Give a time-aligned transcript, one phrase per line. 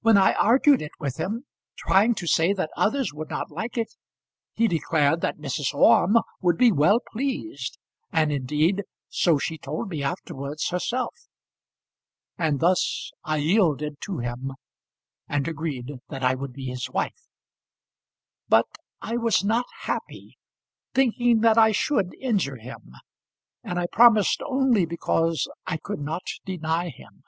[0.00, 1.44] When I argued it with him,
[1.76, 3.92] trying to say that others would not like it,
[4.54, 5.74] he declared that Mrs.
[5.74, 7.76] Orme would be well pleased,
[8.10, 11.12] and, indeed, so she told me afterwards herself.
[12.38, 14.52] And thus I yielded to him,
[15.28, 17.26] and agreed that I would be his wife.
[18.48, 18.64] But
[19.02, 20.38] I was not happy,
[20.94, 22.94] thinking that I should injure him;
[23.62, 27.22] and I promised only because I could not deny him.